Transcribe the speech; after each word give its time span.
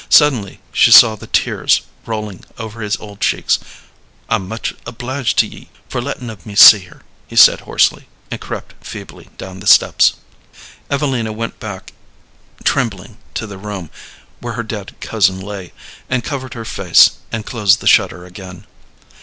Suddenly 0.09 0.59
she 0.73 0.91
saw 0.91 1.15
the 1.15 1.27
tears 1.27 1.81
rolling 2.07 2.43
over 2.57 2.81
his 2.81 2.97
old 2.97 3.21
cheeks. 3.21 3.59
"I'm 4.31 4.47
much 4.47 4.73
obliged 4.87 5.37
to 5.37 5.45
ye 5.47 5.69
for 5.89 6.01
lettin' 6.01 6.31
of 6.31 6.43
me 6.43 6.55
see 6.55 6.85
her," 6.85 7.03
he 7.27 7.35
said, 7.35 7.59
hoarsely, 7.69 8.07
and 8.31 8.41
crept 8.41 8.83
feebly 8.83 9.29
down 9.37 9.59
the 9.59 9.67
steps. 9.67 10.15
Evelina 10.89 11.31
went 11.31 11.59
back 11.59 11.93
trembling 12.63 13.19
to 13.35 13.45
the 13.45 13.59
room 13.59 13.91
where 14.39 14.53
her 14.53 14.63
dead 14.63 14.99
cousin 15.01 15.39
lay, 15.39 15.71
and 16.09 16.23
covered 16.23 16.55
her 16.55 16.65
face, 16.65 17.17
and 17.31 17.45
closed 17.45 17.79
the 17.79 17.85
shutter 17.85 18.25
again. 18.25 18.65